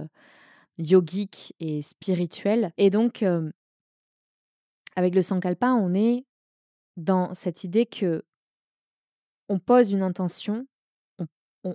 yogiques 0.77 1.53
et 1.59 1.81
spirituels. 1.81 2.71
Et 2.77 2.89
donc, 2.89 3.23
avec 4.95 5.13
le 5.13 5.21
sankalpa, 5.21 5.73
on 5.73 5.93
est 5.93 6.25
dans 6.97 7.33
cette 7.33 7.63
idée 7.63 7.85
que 7.85 8.23
on 9.49 9.59
pose 9.59 9.91
une 9.91 10.01
intention, 10.01 10.65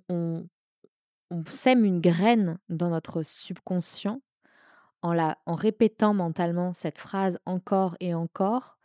on, 0.08 0.46
sème 1.48 1.84
une 1.84 2.00
graine 2.00 2.58
dans 2.68 2.90
notre 2.90 3.22
subconscient 3.22 4.22
en, 5.02 5.12
la, 5.12 5.38
en 5.44 5.54
répétant 5.54 6.14
mentalement 6.14 6.72
cette 6.72 6.98
phrase 6.98 7.38
encore 7.44 7.96
et 8.00 8.14
encore 8.14 8.78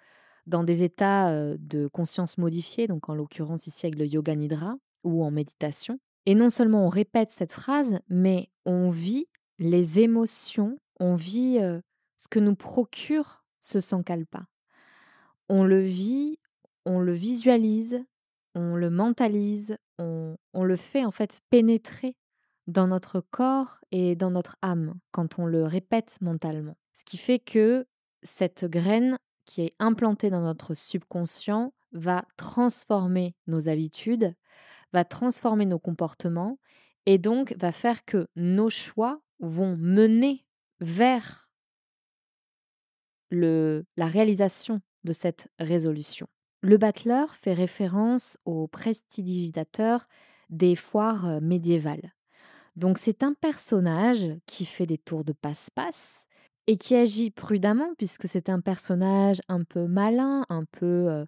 dans 0.48 0.64
des 0.64 0.84
états 0.84 1.34
de 1.58 1.88
conscience 1.88 2.38
modifiés, 2.38 2.88
donc 2.88 3.10
en 3.10 3.16
l'occurrence 3.16 3.68
ici 3.68 3.86
avec 3.86 3.98
le 3.98 4.06
yoga 4.06 4.36
nidra 4.36 4.76
ou 5.04 5.24
en 5.24 5.32
méditation. 5.32 6.00
Et 6.26 6.36
non 6.36 6.50
seulement 6.50 6.86
on 6.86 6.90
répète 6.90 7.32
cette 7.32 7.54
phrase, 7.54 8.00
mais 8.10 8.50
on 8.66 8.90
vit 8.90 9.28
les 9.60 10.00
émotions, 10.00 10.80
on 11.00 11.16
vit 11.16 11.60
ce 12.18 12.28
que 12.28 12.40
nous 12.40 12.56
procure 12.56 13.46
ce 13.62 13.80
sankalpa 13.80 14.46
on 15.52 15.66
le 15.66 15.82
vit, 15.82 16.40
on 16.86 17.02
le 17.02 17.12
visualise, 17.12 18.02
on 18.56 18.78
le 18.78 18.90
mentalise, 18.90 19.78
on, 20.00 20.38
le 20.54 20.76
fait 20.78 21.04
en 21.04 21.12
fait 21.12 21.42
pénétrer 21.50 22.16
dans 22.68 22.88
notre 22.88 23.20
corps 23.20 23.80
et 23.92 24.16
dans 24.16 24.32
notre 24.32 24.56
âme 24.62 24.96
quand 25.12 25.40
on 25.40 25.46
le 25.46 25.66
répète 25.66 26.18
mentalement. 26.22 26.78
Ce 26.94 27.04
qui 27.04 27.18
fait 27.18 27.38
que 27.38 27.86
cette 28.24 28.64
graine 28.64 29.20
qui 29.46 29.62
est 29.62 29.76
implantée 29.78 30.30
dans 30.30 30.42
notre 30.42 30.74
subconscient 30.74 31.74
va 31.92 32.24
transformer 32.38 33.36
nos 33.46 33.68
habitudes, 33.68 34.34
va 34.94 35.04
transformer 35.04 35.66
nos 35.66 35.80
comportements 35.80 36.60
et 37.06 37.18
donc 37.18 37.54
va 37.60 37.74
faire 37.74 38.06
que 38.06 38.26
nos 38.38 38.70
choix 38.70 39.22
vont 39.40 39.76
mener 39.76 40.46
vers 40.80 41.50
le, 43.30 43.84
la 43.98 44.06
réalisation 44.08 44.82
de 45.04 45.14
cette 45.14 45.48
résolution. 45.60 46.28
Le 46.62 46.78
battleur 46.78 47.36
fait 47.36 47.54
référence 47.54 48.38
au 48.46 48.68
prestidigitateur 48.68 50.08
des 50.50 50.76
foires 50.76 51.42
médiévales. 51.42 52.14
Donc 52.76 52.98
c'est 52.98 53.24
un 53.24 53.34
personnage 53.34 54.28
qui 54.46 54.66
fait 54.66 54.86
des 54.86 54.98
tours 54.98 55.24
de 55.24 55.34
passe-passe 55.34 56.26
et 56.68 56.78
qui 56.78 56.96
agit 56.96 57.32
prudemment 57.32 57.94
puisque 57.98 58.28
c'est 58.28 58.50
un 58.50 58.62
personnage 58.62 59.42
un 59.48 59.64
peu 59.64 59.88
malin, 59.88 60.46
un 60.50 60.66
peu 60.66 61.26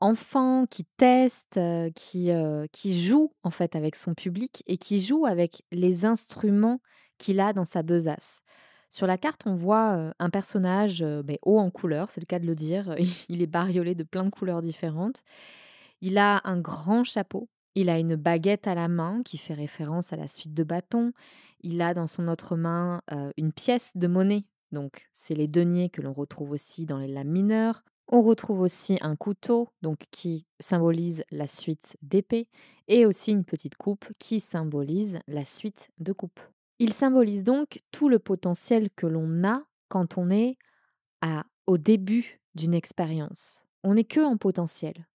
enfant, 0.00 0.66
qui 0.66 0.84
teste, 0.96 1.58
qui, 1.94 2.30
qui 2.72 3.02
joue 3.02 3.32
en 3.42 3.50
fait 3.50 3.74
avec 3.74 3.96
son 3.96 4.14
public 4.14 4.62
et 4.66 4.76
qui 4.76 5.00
joue 5.00 5.26
avec 5.26 5.62
les 5.72 6.04
instruments 6.04 6.80
qu'il 7.16 7.40
a 7.40 7.52
dans 7.52 7.64
sa 7.64 7.82
besace. 7.82 8.42
Sur 8.90 9.06
la 9.06 9.18
carte, 9.18 9.42
on 9.46 9.54
voit 9.54 10.12
un 10.18 10.30
personnage 10.30 11.04
haut 11.42 11.58
en 11.58 11.70
couleur, 11.70 12.10
c'est 12.10 12.20
le 12.20 12.26
cas 12.26 12.38
de 12.38 12.46
le 12.46 12.54
dire. 12.54 12.94
Il 13.28 13.42
est 13.42 13.46
bariolé 13.46 13.94
de 13.94 14.04
plein 14.04 14.24
de 14.24 14.30
couleurs 14.30 14.62
différentes. 14.62 15.22
Il 16.00 16.18
a 16.18 16.40
un 16.44 16.58
grand 16.58 17.04
chapeau. 17.04 17.48
Il 17.74 17.90
a 17.90 17.98
une 17.98 18.16
baguette 18.16 18.66
à 18.66 18.74
la 18.74 18.88
main 18.88 19.22
qui 19.24 19.38
fait 19.38 19.54
référence 19.54 20.12
à 20.12 20.16
la 20.16 20.26
suite 20.26 20.54
de 20.54 20.64
bâtons. 20.64 21.12
Il 21.60 21.80
a 21.82 21.94
dans 21.94 22.06
son 22.06 22.28
autre 22.28 22.56
main 22.56 23.02
une 23.36 23.52
pièce 23.52 23.92
de 23.94 24.06
monnaie. 24.06 24.44
Donc, 24.72 25.08
c'est 25.12 25.34
les 25.34 25.48
deniers 25.48 25.90
que 25.90 26.02
l'on 26.02 26.12
retrouve 26.12 26.50
aussi 26.52 26.86
dans 26.86 26.98
les 26.98 27.08
lames 27.08 27.28
mineures. 27.28 27.84
On 28.10 28.22
retrouve 28.22 28.60
aussi 28.60 28.98
un 29.02 29.16
couteau, 29.16 29.68
donc 29.82 29.98
qui 30.10 30.46
symbolise 30.60 31.24
la 31.30 31.46
suite 31.46 31.96
d'épée, 32.02 32.48
et 32.88 33.04
aussi 33.04 33.32
une 33.32 33.44
petite 33.44 33.76
coupe 33.76 34.06
qui 34.18 34.40
symbolise 34.40 35.18
la 35.26 35.44
suite 35.44 35.90
de 35.98 36.12
coupe. 36.12 36.40
Il 36.78 36.92
symbolise 36.92 37.44
donc 37.44 37.82
tout 37.90 38.08
le 38.08 38.18
potentiel 38.18 38.90
que 38.90 39.06
l'on 39.06 39.44
a 39.44 39.64
quand 39.88 40.16
on 40.16 40.30
est 40.30 40.56
à, 41.22 41.44
au 41.66 41.76
début 41.76 42.40
d'une 42.54 42.74
expérience. 42.74 43.64
On 43.82 43.94
n'est 43.94 44.04
que 44.04 44.20
en 44.20 44.36
potentiel. 44.36 45.06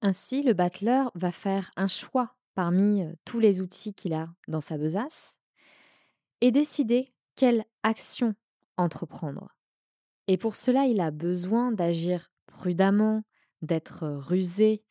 Ainsi, 0.00 0.42
le 0.42 0.52
battleur 0.52 1.10
va 1.14 1.32
faire 1.32 1.70
un 1.76 1.88
choix 1.88 2.36
parmi 2.54 3.04
tous 3.24 3.40
les 3.40 3.60
outils 3.60 3.94
qu'il 3.94 4.14
a 4.14 4.28
dans 4.48 4.60
sa 4.60 4.78
besace 4.78 5.38
et 6.40 6.50
décider 6.50 7.12
quelle 7.34 7.64
action 7.82 8.34
entreprendre. 8.76 9.56
Et 10.28 10.36
pour 10.36 10.56
cela, 10.56 10.86
il 10.86 11.00
a 11.00 11.10
besoin 11.10 11.72
d'agir 11.72 12.30
prudemment, 12.46 13.22
d'être 13.62 14.06
rusé, 14.08 14.82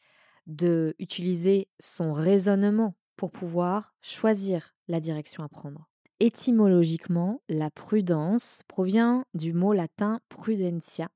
de 0.47 0.95
utiliser 0.99 1.67
son 1.79 2.13
raisonnement 2.13 2.95
pour 3.15 3.31
pouvoir 3.31 3.95
choisir 4.01 4.75
la 4.87 4.99
direction 4.99 5.43
à 5.43 5.49
prendre. 5.49 5.89
Étymologiquement, 6.21 7.41
la 7.49 7.69
prudence 7.69 8.61
provient 8.69 9.25
du 9.33 9.51
mot 9.51 9.73
latin 9.73 10.21
prudentia, 10.29 11.09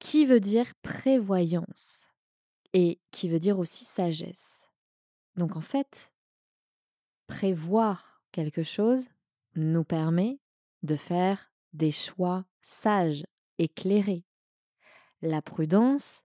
qui 0.00 0.26
veut 0.26 0.40
dire 0.40 0.74
prévoyance 0.82 2.10
et 2.72 3.00
qui 3.12 3.28
veut 3.28 3.38
dire 3.38 3.58
aussi 3.58 3.84
sagesse. 3.84 4.68
Donc 5.36 5.56
en 5.56 5.60
fait, 5.60 6.12
prévoir 7.28 8.20
quelque 8.32 8.64
chose 8.64 9.08
nous 9.54 9.84
permet 9.84 10.40
de 10.82 10.96
faire 10.96 11.52
des 11.72 11.92
choix 11.92 12.44
sages, 12.60 13.24
éclairés. 13.58 14.24
La 15.22 15.40
prudence 15.40 16.24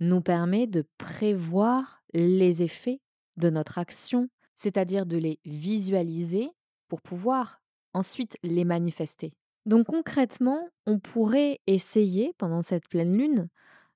nous 0.00 0.22
permet 0.22 0.66
de 0.66 0.86
prévoir 0.98 2.02
les 2.14 2.62
effets 2.62 3.00
de 3.36 3.50
notre 3.50 3.78
action, 3.78 4.28
c'est-à-dire 4.54 5.04
de 5.04 5.18
les 5.18 5.40
visualiser 5.44 6.50
pour 6.94 7.02
pouvoir 7.02 7.60
ensuite 7.92 8.38
les 8.44 8.64
manifester. 8.64 9.32
Donc 9.66 9.88
concrètement, 9.88 10.68
on 10.86 11.00
pourrait 11.00 11.58
essayer 11.66 12.32
pendant 12.38 12.62
cette 12.62 12.88
pleine 12.88 13.16
lune 13.18 13.48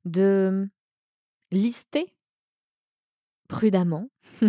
de 0.05 0.69
lister 1.53 2.13
prudemment, 3.49 4.09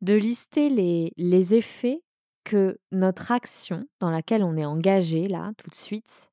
de 0.00 0.14
lister 0.14 0.70
les, 0.70 1.12
les 1.18 1.52
effets 1.52 2.02
que 2.44 2.78
notre 2.92 3.30
action 3.30 3.86
dans 4.00 4.10
laquelle 4.10 4.42
on 4.42 4.56
est 4.56 4.64
engagé 4.64 5.28
là 5.28 5.52
tout 5.58 5.68
de 5.68 5.74
suite, 5.74 6.30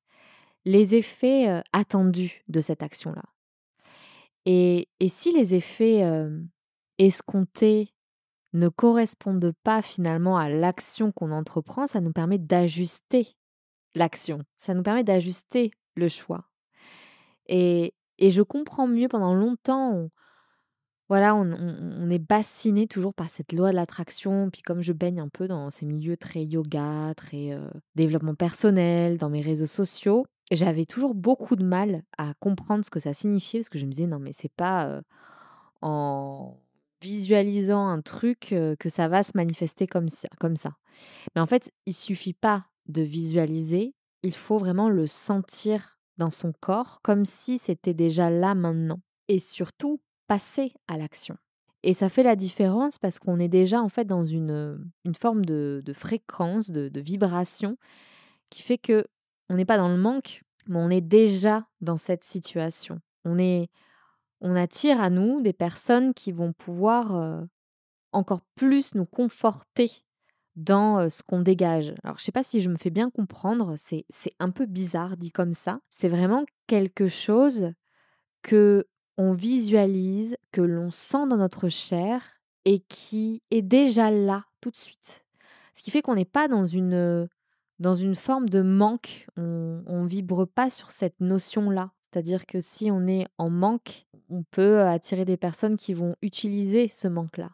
les 0.64 0.94
effets 0.94 1.50
euh, 1.50 1.60
attendus 1.74 2.42
de 2.48 2.62
cette 2.62 2.82
action-là. 2.82 3.24
Et, 4.46 4.88
et, 4.98 5.08
si 5.08 5.30
les 5.30 5.54
effets 5.54 6.04
euh, 6.04 6.40
escomptés 6.96 7.92
ne 8.52 8.68
correspondent 8.68 9.52
pas 9.62 9.82
finalement 9.82 10.36
à 10.36 10.48
l'action 10.48 11.12
qu'on 11.12 11.30
entreprend, 11.30 11.86
ça 11.86 12.00
nous 12.00 12.12
permet 12.12 12.38
d'ajuster 12.38 13.28
l'action, 13.94 14.42
ça 14.56 14.74
nous 14.74 14.82
permet 14.82 15.04
d'ajuster 15.04 15.70
le 15.96 16.08
choix. 16.08 16.44
Et, 17.46 17.94
et 18.18 18.30
je 18.30 18.42
comprends 18.42 18.86
mieux 18.86 19.08
pendant 19.08 19.34
longtemps, 19.34 20.08
voilà, 21.12 21.34
on, 21.34 22.08
est 22.08 22.18
bassiné 22.18 22.86
toujours 22.86 23.12
par 23.12 23.28
cette 23.28 23.52
loi 23.52 23.70
de 23.70 23.76
l'attraction. 23.76 24.48
Puis 24.50 24.62
comme 24.62 24.80
je 24.80 24.94
baigne 24.94 25.20
un 25.20 25.28
peu 25.28 25.46
dans 25.46 25.68
ces 25.68 25.84
milieux 25.84 26.16
très 26.16 26.42
yoga, 26.42 27.12
très 27.14 27.52
euh, 27.52 27.68
développement 27.94 28.34
personnel, 28.34 29.18
dans 29.18 29.28
mes 29.28 29.42
réseaux 29.42 29.66
sociaux, 29.66 30.24
j'avais 30.50 30.86
toujours 30.86 31.14
beaucoup 31.14 31.54
de 31.54 31.64
mal 31.64 32.02
à 32.16 32.32
comprendre 32.40 32.82
ce 32.82 32.88
que 32.88 32.98
ça 32.98 33.12
signifiait 33.12 33.60
parce 33.60 33.68
que 33.68 33.78
je 33.78 33.84
me 33.84 33.90
disais 33.90 34.06
non 34.06 34.20
mais 34.20 34.32
c'est 34.32 34.52
pas 34.52 34.86
euh, 34.86 35.02
en 35.82 36.56
visualisant 37.02 37.86
un 37.88 38.00
truc 38.00 38.54
que 38.78 38.88
ça 38.88 39.08
va 39.08 39.22
se 39.22 39.32
manifester 39.34 39.86
comme 39.86 40.08
ça, 40.08 40.28
comme 40.40 40.56
ça. 40.56 40.76
Mais 41.34 41.40
en 41.40 41.46
fait, 41.46 41.70
il 41.86 41.94
suffit 41.94 42.34
pas 42.34 42.64
de 42.86 43.02
visualiser, 43.02 43.94
il 44.22 44.34
faut 44.34 44.58
vraiment 44.58 44.88
le 44.88 45.06
sentir 45.06 45.98
dans 46.18 46.30
son 46.30 46.52
corps 46.60 47.00
comme 47.02 47.24
si 47.24 47.58
c'était 47.58 47.94
déjà 47.94 48.30
là 48.30 48.54
maintenant. 48.54 49.00
Et 49.28 49.38
surtout, 49.38 50.00
passer 50.26 50.72
à 50.88 50.96
l'action. 50.96 51.36
Et 51.82 51.94
ça 51.94 52.08
fait 52.08 52.22
la 52.22 52.36
différence 52.36 52.98
parce 52.98 53.18
qu'on 53.18 53.40
est 53.40 53.48
déjà 53.48 53.80
en 53.80 53.88
fait 53.88 54.04
dans 54.04 54.24
une, 54.24 54.78
une 55.04 55.14
forme 55.14 55.44
de, 55.44 55.82
fréquence, 55.92 56.70
de, 56.70 57.00
vibration 57.00 57.76
qui 58.50 58.62
fait 58.62 58.78
que 58.78 59.04
on 59.48 59.56
n'est 59.56 59.64
pas 59.64 59.78
dans 59.78 59.88
le 59.88 59.96
manque, 59.96 60.42
mais 60.68 60.78
on 60.78 60.90
est 60.90 61.00
déjà 61.00 61.66
dans 61.80 61.96
cette 61.96 62.24
situation. 62.24 63.00
On 63.24 63.38
est, 63.38 63.68
on 64.42 64.54
attire 64.56 65.00
à 65.00 65.08
nous 65.08 65.40
des 65.40 65.54
personnes 65.54 66.12
qui 66.12 66.32
vont 66.32 66.52
pouvoir 66.52 67.46
encore 68.12 68.42
plus 68.54 68.94
nous 68.94 69.06
conforter 69.06 69.90
dans 70.56 71.08
ce 71.08 71.22
qu'on 71.22 71.40
dégage. 71.40 71.94
Alors, 72.02 72.18
je 72.18 72.24
sais 72.24 72.32
pas 72.32 72.42
si 72.42 72.60
je 72.60 72.68
me 72.68 72.76
fais 72.76 72.90
bien 72.90 73.08
comprendre, 73.08 73.76
c'est 73.76 74.04
un 74.38 74.50
peu 74.50 74.66
bizarre 74.66 75.16
dit 75.16 75.30
comme 75.30 75.52
ça. 75.52 75.80
C'est 75.88 76.08
vraiment 76.08 76.44
quelque 76.66 77.08
chose 77.08 77.72
que 78.42 78.86
on 79.16 79.32
visualise, 79.32 80.36
que 80.50 80.60
l'on 80.60 80.90
sent 80.90 81.26
dans 81.28 81.36
notre 81.36 81.68
chair 81.68 82.22
et 82.64 82.80
qui 82.80 83.42
est 83.50 83.62
déjà 83.62 84.10
là 84.10 84.44
tout 84.60 84.70
de 84.70 84.76
suite. 84.76 85.24
Ce 85.74 85.82
qui 85.82 85.90
fait 85.90 86.02
qu'on 86.02 86.16
n'est 86.16 86.24
pas 86.24 86.48
dans 86.48 86.66
une, 86.66 87.28
dans 87.78 87.94
une 87.94 88.14
forme 88.14 88.48
de 88.48 88.60
manque, 88.60 89.26
on 89.36 90.02
ne 90.02 90.08
vibre 90.08 90.46
pas 90.46 90.68
sur 90.68 90.90
cette 90.90 91.20
notion-là. 91.20 91.92
C'est-à-dire 92.12 92.46
que 92.46 92.60
si 92.60 92.90
on 92.90 93.06
est 93.06 93.26
en 93.38 93.48
manque, 93.50 94.06
on 94.28 94.42
peut 94.42 94.82
attirer 94.82 95.24
des 95.24 95.36
personnes 95.36 95.76
qui 95.76 95.94
vont 95.94 96.16
utiliser 96.20 96.88
ce 96.88 97.08
manque-là, 97.08 97.50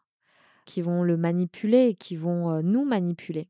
qui 0.65 0.83
vont 0.83 1.03
le 1.03 1.17
manipuler, 1.17 1.95
qui 1.95 2.17
vont 2.17 2.63
nous 2.63 2.85
manipuler. 2.85 3.49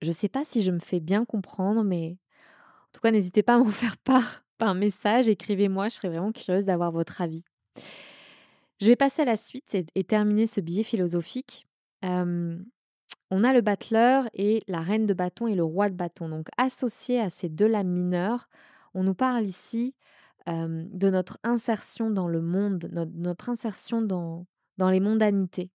Je 0.00 0.08
ne 0.08 0.14
sais 0.14 0.28
pas 0.28 0.44
si 0.44 0.62
je 0.62 0.70
me 0.70 0.78
fais 0.78 1.00
bien 1.00 1.24
comprendre, 1.24 1.84
mais 1.84 2.16
en 2.88 2.92
tout 2.94 3.00
cas, 3.02 3.10
n'hésitez 3.10 3.42
pas 3.42 3.56
à 3.56 3.58
m'en 3.60 3.70
faire 3.70 3.98
part 3.98 4.42
un 4.62 4.74
message, 4.74 5.28
écrivez-moi, 5.28 5.88
je 5.88 5.96
serais 5.96 6.08
vraiment 6.08 6.32
curieuse 6.32 6.64
d'avoir 6.64 6.90
votre 6.90 7.20
avis. 7.20 7.44
Je 8.80 8.86
vais 8.86 8.96
passer 8.96 9.22
à 9.22 9.26
la 9.26 9.36
suite 9.36 9.76
et, 9.94 10.04
terminer 10.04 10.46
ce 10.46 10.60
billet 10.60 10.82
philosophique. 10.82 11.66
on 12.02 13.44
a 13.44 13.52
le 13.52 13.60
battleur 13.60 14.28
et 14.34 14.62
la 14.68 14.80
reine 14.80 15.06
de 15.06 15.14
bâton 15.14 15.46
et 15.46 15.54
le 15.54 15.64
roi 15.64 15.88
de 15.88 15.94
bâton. 15.94 16.28
Donc 16.28 16.48
associés 16.56 17.20
à 17.20 17.30
ces 17.30 17.48
deux 17.48 17.66
lames 17.66 17.90
mineures, 17.90 18.48
on 18.94 19.04
nous 19.04 19.14
parle 19.14 19.44
ici 19.44 19.94
de 20.46 21.10
notre 21.10 21.38
insertion 21.44 22.10
dans 22.10 22.26
le 22.26 22.40
monde, 22.40 22.88
notre, 22.90 23.12
notre 23.14 23.50
insertion 23.50 24.02
dans, 24.02 24.46
dans 24.78 24.90
les 24.90 24.98
mondanités. 24.98 25.70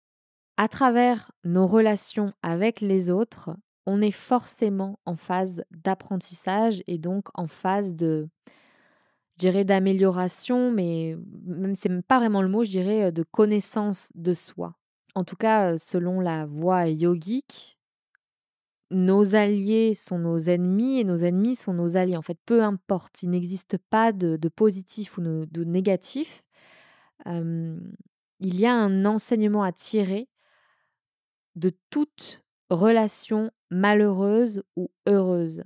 À 0.58 0.68
travers 0.68 1.32
nos 1.44 1.68
relations 1.68 2.34
avec 2.42 2.82
les 2.82 3.10
autres, 3.10 3.52
on 3.86 4.02
est 4.02 4.12
forcément 4.12 5.00
en 5.06 5.16
phase 5.16 5.64
d'apprentissage 5.72 6.84
et 6.88 6.98
donc 6.98 7.28
en 7.36 7.48
phase 7.48 7.96
de, 7.96 8.28
je 9.42 9.64
d'amélioration, 9.64 10.72
mais 10.72 11.16
même 11.46 11.76
c'est 11.76 12.02
pas 12.02 12.20
vraiment 12.20 12.42
le 12.42 12.48
mot, 12.48 12.64
je 12.64 12.72
dirais 12.72 13.12
de 13.12 13.24
connaissance 13.24 14.12
de 14.16 14.34
soi. 14.34 14.76
En 15.14 15.24
tout 15.24 15.36
cas, 15.36 15.78
selon 15.78 16.20
la 16.20 16.46
voie 16.46 16.88
yogique, 16.88 17.78
nos 18.92 19.36
alliés 19.36 19.94
sont 19.96 20.20
nos 20.20 20.38
ennemis 20.38 21.00
et 21.00 21.04
nos 21.04 21.18
ennemis 21.18 21.56
sont 21.56 21.74
nos 21.74 21.98
alliés. 21.98 22.18
En 22.18 22.22
fait, 22.22 22.38
peu 22.46 22.64
importe, 22.64 23.24
il 23.24 23.30
n'existe 23.30 23.78
pas 23.78 24.12
de, 24.12 24.38
positif 24.50 25.18
ou 25.18 25.22
de 25.22 25.64
négatif. 25.64 26.44
il 27.26 27.80
y 28.40 28.66
a 28.66 28.74
un 28.74 29.06
enseignement 29.06 29.64
à 29.64 29.72
tirer 29.72 30.30
de 31.56 31.72
toute 31.90 32.44
relation 32.70 33.52
malheureuse 33.70 34.64
ou 34.76 34.92
heureuse. 35.08 35.64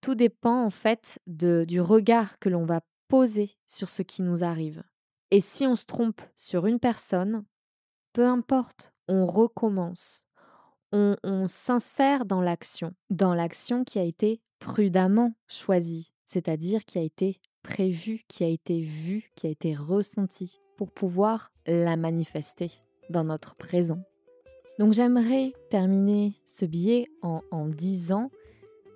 Tout 0.00 0.14
dépend 0.14 0.64
en 0.64 0.70
fait 0.70 1.18
du 1.26 1.80
regard 1.80 2.38
que 2.38 2.48
l'on 2.48 2.64
va 2.64 2.82
poser 3.08 3.56
sur 3.66 3.88
ce 3.88 4.02
qui 4.02 4.22
nous 4.22 4.44
arrive. 4.44 4.82
Et 5.30 5.40
si 5.40 5.66
on 5.66 5.76
se 5.76 5.84
trompe 5.84 6.22
sur 6.36 6.66
une 6.66 6.78
personne, 6.78 7.44
peu 8.12 8.26
importe, 8.26 8.92
on 9.08 9.26
recommence. 9.26 10.27
On, 10.92 11.46
s'insère 11.46 12.24
dans 12.24 12.40
l'action, 12.40 12.94
dans 13.10 13.34
l'action 13.34 13.84
qui 13.84 13.98
a 13.98 14.02
été 14.02 14.40
prudemment 14.58 15.34
choisie, 15.46 16.12
c'est-à-dire 16.24 16.84
qui 16.84 16.98
a 16.98 17.02
été 17.02 17.40
prévue, 17.62 18.22
qui 18.28 18.44
a 18.44 18.48
été 18.48 18.80
vue, 18.80 19.30
qui 19.34 19.46
a 19.46 19.50
été 19.50 19.74
ressentie, 19.74 20.60
pour 20.76 20.90
pouvoir 20.90 21.52
la 21.66 21.96
manifester 21.96 22.70
dans 23.10 23.24
notre 23.24 23.54
présent. 23.56 24.02
Donc 24.78 24.92
j'aimerais 24.92 25.52
terminer 25.70 26.34
ce 26.46 26.64
billet 26.64 27.08
en, 27.20 27.42
en 27.50 27.66
disant 27.66 28.30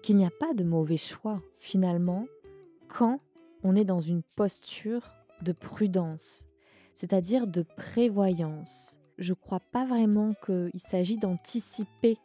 qu'il 0.03 0.17
n'y 0.17 0.27
a 0.27 0.31
pas 0.31 0.55
de 0.55 0.65
mauvais 0.65 0.97
choix 0.97 1.43
finalement 1.59 2.27
quand 2.89 3.21
on 3.65 3.77
est 3.77 3.85
dans 3.85 4.01
une 4.01 4.23
posture 4.37 5.11
de 5.43 5.53
prudence, 5.53 6.45
c'est-à-dire 6.95 7.47
de 7.47 7.65
prévoyance. 7.77 9.02
Je 9.23 9.31
ne 9.31 9.37
crois 9.37 9.61
pas 9.61 9.87
vraiment 9.87 10.35
qu'il 10.45 10.81
s'agit 10.81 11.17
d'anticiper 11.17 12.19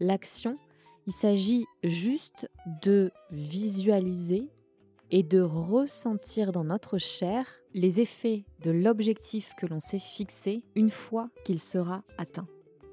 l'action, 0.00 0.58
il 1.06 1.14
s'agit 1.14 1.64
juste 1.82 2.46
de 2.82 3.10
visualiser 3.30 4.50
et 5.10 5.22
de 5.22 5.40
ressentir 5.40 6.52
dans 6.52 6.64
notre 6.64 6.98
chair 6.98 7.46
les 7.72 8.00
effets 8.00 8.44
de 8.62 8.70
l'objectif 8.70 9.54
que 9.56 9.64
l'on 9.64 9.80
s'est 9.80 9.98
fixé 9.98 10.62
une 10.74 10.90
fois 10.90 11.30
qu'il 11.46 11.58
sera 11.58 12.02
atteint. 12.18 12.46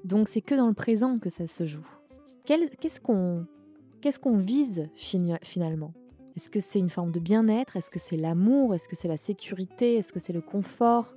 Donc 0.04 0.30
c'est 0.30 0.40
que 0.40 0.54
dans 0.54 0.68
le 0.68 0.74
présent 0.74 1.18
que 1.18 1.28
ça 1.28 1.46
se 1.46 1.66
joue. 1.66 1.86
Qu'est-ce 2.46 2.98
qu'on 2.98 4.38
vise 4.38 4.88
finalement? 4.96 5.92
Est-ce 6.34 6.48
que 6.48 6.60
c'est 6.60 6.78
une 6.78 6.88
forme 6.88 7.12
de 7.12 7.20
bien-être? 7.20 7.76
Est-ce 7.76 7.90
que 7.90 7.98
c'est 7.98 8.16
l'amour? 8.16 8.74
Est-ce 8.74 8.88
que 8.88 8.96
c'est 8.96 9.08
la 9.08 9.18
sécurité? 9.18 9.96
Est-ce 9.96 10.14
que 10.14 10.20
c'est 10.20 10.32
le 10.32 10.40
confort? 10.40 11.14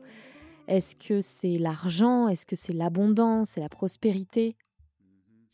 Est-ce 0.67 0.95
que 0.95 1.21
c'est 1.21 1.57
l'argent? 1.57 2.27
Est-ce 2.27 2.45
que 2.45 2.55
c'est 2.55 2.73
l'abondance? 2.73 3.57
Et 3.57 3.61
la 3.61 3.69
prospérité? 3.69 4.55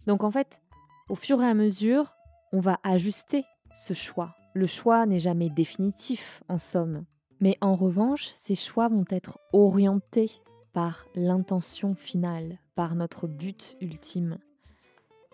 Donc 0.06 0.24
en 0.24 0.32
fait, 0.32 0.62
au 1.10 1.16
fur 1.16 1.42
et 1.42 1.48
à 1.48 1.54
mesure, 1.54 2.16
on 2.52 2.60
va 2.60 2.80
ajuster 2.84 3.44
ce 3.76 3.94
choix. 3.94 4.36
Le 4.54 4.66
choix 4.66 5.06
n'est 5.06 5.20
jamais 5.20 5.50
définitif 5.50 6.44
en 6.50 6.58
somme. 6.58 7.06
Mais 7.40 7.58
en 7.62 7.76
revanche, 7.76 8.28
ces 8.28 8.56
choix 8.56 8.88
vont 8.90 9.06
être 9.10 9.40
orientés 9.54 10.32
par 10.74 11.08
l'intention 11.16 11.96
finale, 11.96 12.58
par 12.76 12.96
notre 12.96 13.28
but 13.28 13.78
ultime, 13.82 14.38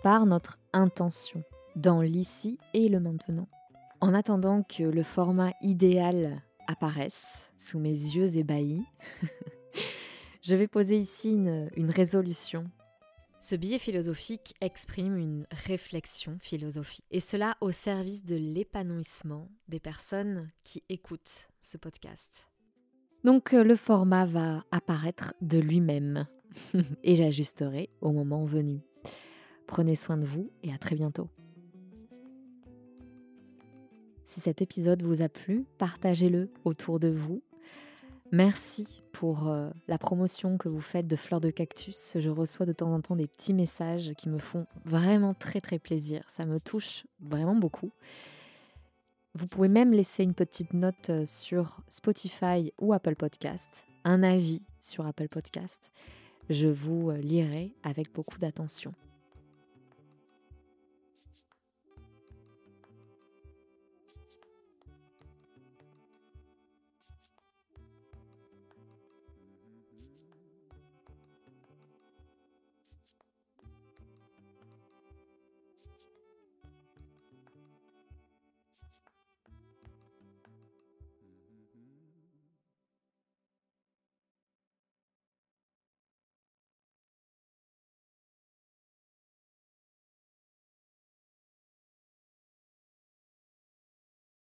par 0.03 0.25
notre 0.25 0.59
intention, 0.73 1.43
dans 1.75 2.01
l'ici 2.01 2.57
et 2.73 2.89
le 2.89 2.99
maintenant. 2.99 3.47
En 4.01 4.13
attendant 4.13 4.63
que 4.63 4.83
le 4.83 5.03
format 5.03 5.51
idéal 5.61 6.41
apparaisse 6.67 7.51
sous 7.57 7.79
mes 7.79 7.89
yeux 7.89 8.38
ébahis, 8.38 8.85
je 10.41 10.55
vais 10.55 10.67
poser 10.67 10.97
ici 10.97 11.31
une, 11.31 11.89
résolution. 11.89 12.65
Ce 13.39 13.55
billet 13.55 13.79
philosophique 13.79 14.53
exprime 14.61 15.17
une 15.17 15.45
réflexion 15.51 16.38
philosophique, 16.39 17.05
et 17.11 17.19
cela 17.19 17.57
au 17.61 17.71
service 17.71 18.23
de 18.23 18.35
l'épanouissement 18.35 19.49
des 19.67 19.79
personnes 19.79 20.49
qui 20.63 20.83
écoutent 20.89 21.47
ce 21.61 21.77
podcast. 21.77 22.47
Donc 23.23 23.53
euh, 23.53 23.63
le 23.63 23.75
format 23.75 24.25
va 24.25 24.63
apparaître 24.71 25.33
de 25.41 25.59
lui-même, 25.59 26.27
et 27.03 27.15
j'ajusterai 27.15 27.89
au 28.01 28.11
moment 28.11 28.45
venu. 28.45 28.81
Prenez 29.67 29.95
soin 29.95 30.17
de 30.17 30.25
vous 30.25 30.51
et 30.63 30.73
à 30.73 30.77
très 30.77 30.95
bientôt. 30.95 31.29
Si 34.27 34.41
cet 34.41 34.61
épisode 34.61 35.01
vous 35.01 35.21
a 35.21 35.29
plu, 35.29 35.65
partagez-le 35.77 36.49
autour 36.65 36.99
de 36.99 37.07
vous. 37.07 37.41
Merci 38.31 39.03
pour 39.11 39.47
euh, 39.47 39.69
la 39.88 39.97
promotion 39.97 40.57
que 40.57 40.67
vous 40.67 40.81
faites 40.81 41.07
de 41.07 41.15
Fleurs 41.15 41.41
de 41.41 41.51
Cactus. 41.51 42.17
Je 42.17 42.29
reçois 42.29 42.65
de 42.65 42.73
temps 42.73 42.93
en 42.93 42.99
temps 42.99 43.15
des 43.15 43.27
petits 43.27 43.53
messages 43.53 44.13
qui 44.17 44.29
me 44.29 44.39
font 44.39 44.65
vraiment 44.83 45.33
très 45.33 45.61
très 45.61 45.79
plaisir. 45.79 46.23
Ça 46.27 46.45
me 46.45 46.59
touche 46.59 47.05
vraiment 47.21 47.55
beaucoup. 47.55 47.91
Vous 49.35 49.47
pouvez 49.47 49.67
même 49.67 49.91
laisser 49.91 50.23
une 50.23 50.33
petite 50.33 50.73
note 50.73 51.09
euh, 51.09 51.25
sur 51.25 51.81
Spotify 51.88 52.73
ou 52.79 52.93
Apple 52.93 53.15
Podcast, 53.15 53.69
un 54.03 54.23
avis 54.23 54.61
sur 54.79 55.05
Apple 55.05 55.27
Podcast. 55.27 55.91
Je 56.49 56.67
vous 56.67 57.11
euh, 57.11 57.17
lirai 57.17 57.73
avec 57.83 58.13
beaucoup 58.13 58.39
d'attention. 58.39 58.93